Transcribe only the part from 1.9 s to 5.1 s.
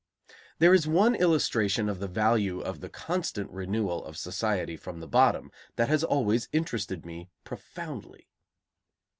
the value of the constant renewal of society from the